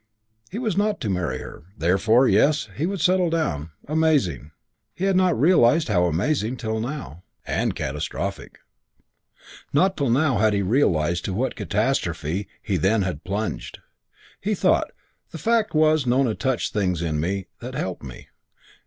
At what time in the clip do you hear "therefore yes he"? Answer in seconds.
1.77-2.87